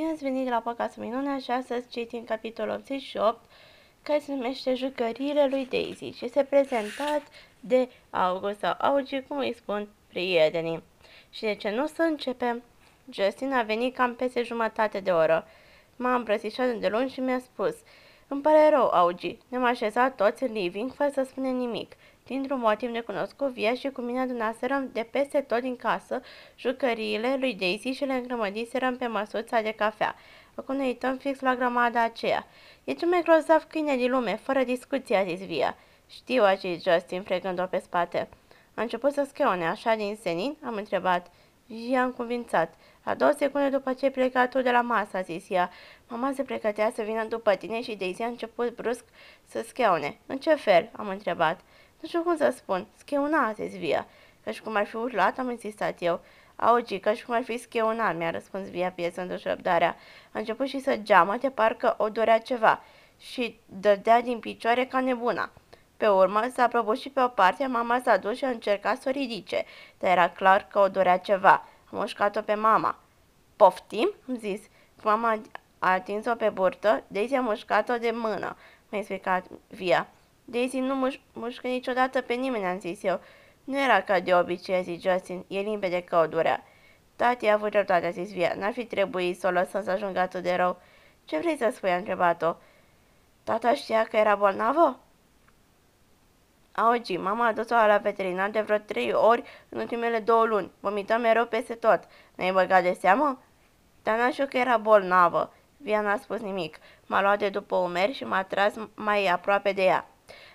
[0.00, 3.38] Bine ați venit la Podcastul Minunea și astăzi citim capitolul 88
[4.02, 7.22] care se numește Jucăriile lui Daisy și este prezentat
[7.60, 10.82] de August sau Augi, cum îi spun prietenii.
[11.30, 12.62] Și de ce nu să începem?
[13.10, 15.46] Justin a venit cam peste jumătate de oră.
[15.96, 17.74] M-a îmbrățișat de luni și mi-a spus
[18.28, 21.92] Îmi pare rău, Augi, ne-am așezat toți în living fără să spunem nimic.
[22.30, 26.20] Dintr-un motiv necunoscut, Via și cu mine adunaserăm de peste tot din casă
[26.56, 30.14] jucăriile lui Daisy și le îngrămădiserăm pe măsuța de cafea.
[30.54, 32.46] Acum ne uităm fix la grămada aceea.
[32.84, 35.76] E cel mai grozav câine din lume, fără discuție, a zis Via.
[36.08, 38.28] Știu, a zis Justin, frecând-o pe spate.
[38.74, 40.56] A început să scheone, așa din senin?
[40.64, 41.30] Am întrebat.
[41.66, 42.74] Via am convințat.
[43.04, 45.70] La două secunde după ce pleca tu de la masă, a zis ea.
[46.08, 49.04] Mama se pregătea să vină după tine și Daisy a început brusc
[49.46, 50.18] să scheone.
[50.26, 50.90] În ce fel?
[50.92, 51.60] Am întrebat.
[52.00, 52.86] Nu știu cum să spun.
[52.96, 54.06] Scheuna, a zis Via.
[54.44, 56.20] Ca și cum ar fi urlat, am insistat eu.
[56.56, 59.96] Augi, ca și cum ar fi scheuna, mi-a răspuns Via, piesându-și răbdarea.
[60.32, 62.82] A început și să geamă, de parcă o dorea ceva
[63.18, 65.50] și dădea din picioare ca nebuna.
[65.96, 69.12] Pe urmă, s-a prăbușit pe o parte, mama s-a dus și a încercat să o
[69.12, 69.64] ridice,
[69.98, 71.68] dar era clar că o dorea ceva.
[71.92, 72.96] Am mușcat-o pe mama.
[73.56, 74.14] Poftim?
[74.28, 74.60] am zis.
[75.02, 75.40] Mama
[75.78, 78.56] a atins-o pe burtă, Daisy a mușcat-o de mână,
[78.88, 80.08] mi-a explicat Via.
[80.50, 83.20] Daisy nu muș- mușcă niciodată pe nimeni, am zis eu.
[83.64, 85.44] Nu era ca de obicei, a zis Justin.
[85.48, 86.64] E limpede că o durea.
[87.16, 88.54] Tati a avut dreptate, a zis Via.
[88.56, 90.80] N-ar fi trebuit să o lăsăm să ajungă atât de rău.
[91.24, 92.54] Ce vrei să spui, a întrebat-o.
[93.44, 94.98] Tata știa că era bolnavă?
[96.72, 100.70] Augi, mama a dus-o la veterinar de vreo trei ori în ultimele două luni.
[100.80, 102.00] Vomită mereu peste tot.
[102.34, 103.42] N-ai băgat de seamă?
[104.02, 105.52] Dar n-a știu că era bolnavă.
[105.76, 106.78] Via n-a spus nimic.
[107.06, 110.04] M-a luat de după umeri și m-a tras mai aproape de ea.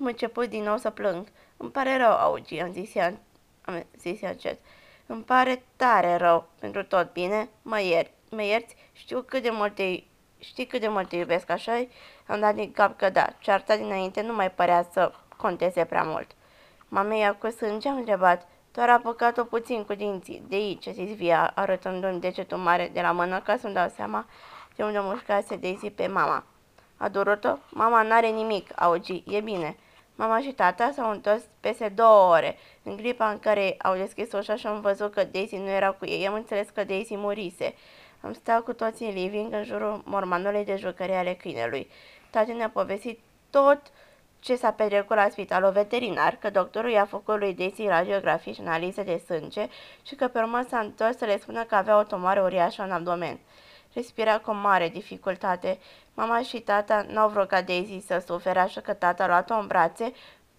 [0.00, 1.26] Am început din nou să plâng.
[1.56, 3.18] Îmi pare rău, Augi, am zis ea,
[3.64, 4.58] am zis ea încet.
[5.06, 7.48] Îmi pare tare rău pentru tot, bine?
[7.62, 8.76] Mă iert, mă ierți?
[8.92, 10.02] Știu cât de mult te,
[10.38, 11.86] știi cât de mult te iubesc, așa
[12.26, 16.30] Am dat din cap că da, cearta dinainte nu mai părea să conteze prea mult.
[16.88, 18.48] Mamei a cu sânge am întrebat.
[18.72, 20.42] Doar a păcat-o puțin cu dinții.
[20.48, 24.26] De aici, zis Via, arătându-mi degetul mare de la mână ca să-mi dau seama
[24.76, 26.44] de unde mușcase Daisy pe mama.
[26.96, 27.58] A durut-o?
[27.70, 29.76] Mama n-are nimic, augi, e bine.
[30.14, 32.58] Mama și tata s-au întors peste două ore.
[32.82, 36.06] În clipa în care au deschis ușa și am văzut că Daisy nu era cu
[36.06, 37.74] ei, am înțeles că Daisy murise.
[38.20, 41.90] Am stat cu toții în living în jurul mormanului de jucării ale câinelui.
[42.30, 43.18] Tati ne-a povestit
[43.50, 43.80] tot
[44.40, 49.02] ce s-a petrecut la spitalul veterinar, că doctorul i-a făcut lui Daisy radiografii și analize
[49.02, 49.68] de sânge
[50.02, 52.90] și că pe urmă s-a întors să le spună că avea o tumoare uriașă în
[52.90, 53.38] abdomen.
[53.96, 55.78] Respira cu mare dificultate.
[56.14, 59.66] Mama și tata n-au vrut ca Daisy să sufere, așa că tata a luat-o în
[59.66, 60.12] brațe,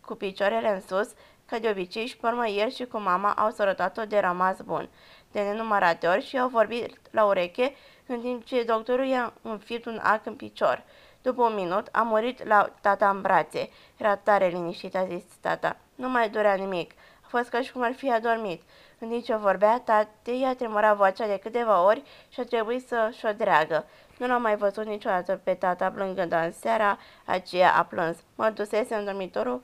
[0.05, 1.09] cu picioarele în sus,
[1.45, 4.89] ca de obicei și pe urmă el și cu mama au sărătat-o de rămas bun.
[5.31, 7.75] De nenumărate ori și au vorbit la ureche,
[8.05, 10.83] în timp ce doctorul i-a înfipt un ac în picior.
[11.21, 13.69] După un minut a murit la tata în brațe.
[13.97, 15.77] Era tare liniștit, a zis tata.
[15.95, 16.91] Nu mai durea nimic.
[17.27, 18.61] A fost ca și cum ar fi adormit.
[18.99, 23.25] În timp ce vorbea, tatei a tremurat vocea de câteva ori și a trebuit să-și
[23.25, 23.85] o dreagă.
[24.17, 28.17] Nu l-am mai văzut niciodată pe tata plângând în seara aceea a plâns.
[28.35, 29.63] Mă dusese în dormitorul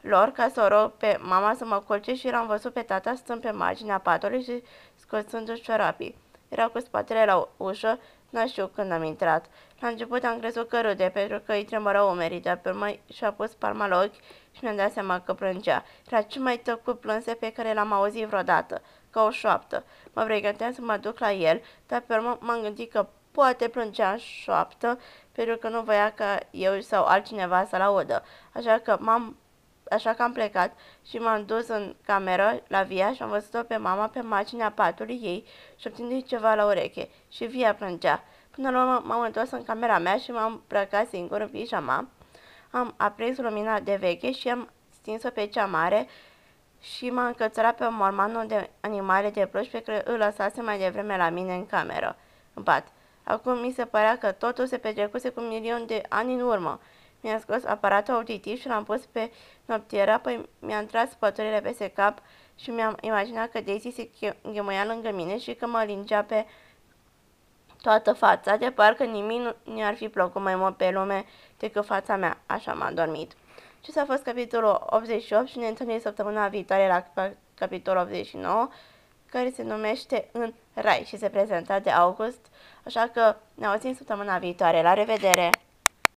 [0.00, 3.14] lor ca să o rog pe mama să mă culce și l-am văzut pe tata
[3.14, 4.62] stând pe marginea patului și
[4.94, 6.16] scoțându-și ciorapii.
[6.48, 7.98] Era cu spatele la ușă,
[8.30, 9.46] nu știu când am intrat.
[9.80, 13.32] La început am crezut că râde pentru că îi tremură umerii, dar pe urmă și-a
[13.32, 14.14] pus palma la ochi
[14.52, 15.84] și mi-am dat seama că plângea.
[16.10, 19.84] Era cel mai tăcut plânse pe care l-am auzit vreodată, ca o șoaptă.
[20.12, 24.10] Mă pregăteam să mă duc la el, dar pe urmă m-am gândit că poate plângea
[24.10, 25.00] în șoaptă,
[25.32, 28.24] pentru că nu voia ca eu sau altcineva să-l audă.
[28.52, 29.36] Așa că m-am
[29.90, 30.72] așa că am plecat
[31.06, 35.20] și m-am dus în cameră la Via și am văzut-o pe mama pe marginea patului
[35.22, 35.44] ei,
[35.76, 37.08] șoptindu-i ceva la ureche.
[37.28, 38.24] Și Via plângea.
[38.58, 42.08] Până la urmă m-am întors în camera mea și m-am îmbrăcat singur în pijama.
[42.70, 44.70] Am aprins lumina de veche și am
[45.00, 46.06] stins-o pe cea mare
[46.80, 51.16] și m-am încățărat pe mormanul de animale de pluș pe care îl lăsase mai devreme
[51.16, 52.16] la mine în cameră,
[52.54, 52.86] în pat.
[53.24, 56.80] Acum mi se părea că totul se petrecuse cu un milion de ani în urmă.
[57.20, 59.30] Mi-am scos aparatul auditiv și l-am pus pe
[59.64, 62.18] noptieră, apoi mi-am tras păturile peste cap
[62.54, 64.10] și mi-am imaginat că Daisy se
[64.52, 66.46] ghemuia lângă mine și că mă lingea pe
[67.82, 71.24] toată fața, de parcă nimic nu mi-ar fi plăcut mai mult pe lume
[71.58, 72.38] decât fața mea.
[72.46, 73.32] Așa m-am dormit.
[73.80, 78.68] Ce s-a fost capitolul 88 și ne întâlnim săptămâna viitoare la capitolul 89,
[79.26, 82.40] care se numește În Rai și se prezenta de August,
[82.84, 84.82] așa că ne auzim săptămâna viitoare.
[84.82, 85.50] La revedere!